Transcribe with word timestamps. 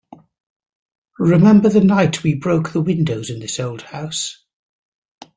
Remember 1.19 1.69
the 1.69 1.79
night 1.83 2.23
we 2.23 2.33
broke 2.33 2.71
the 2.71 2.81
windows 2.81 3.29
in 3.29 3.39
this 3.39 3.59
old 3.59 3.83
house? 3.83 4.43